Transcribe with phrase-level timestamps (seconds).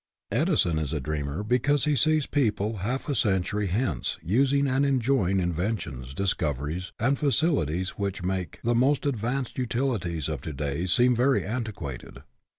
[0.31, 5.37] Edison is a dreamer because he sees people half a century hence using and enjoying
[5.37, 11.15] inven tions, discoveries, and facilities which make the most advanced utilities of to day seem
[11.15, 12.23] very antiquated.